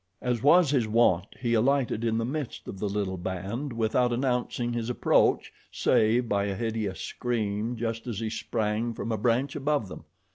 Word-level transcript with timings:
As 0.23 0.41
was 0.41 0.71
his 0.71 0.87
wont, 0.87 1.27
he 1.39 1.53
alighted 1.53 2.03
in 2.03 2.17
the 2.17 2.25
midst 2.25 2.67
of 2.67 2.79
the 2.79 2.89
little 2.89 3.17
band 3.17 3.71
without 3.71 4.11
announcing 4.11 4.73
his 4.73 4.89
approach 4.89 5.53
save 5.71 6.27
by 6.27 6.45
a 6.45 6.55
hideous 6.55 6.99
scream 6.99 7.75
just 7.75 8.07
as 8.07 8.19
he 8.19 8.31
sprang 8.31 8.95
from 8.95 9.11
a 9.11 9.17
branch 9.19 9.55
above 9.55 9.89
them. 9.89 10.05